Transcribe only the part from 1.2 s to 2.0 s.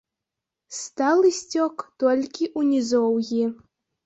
сцёк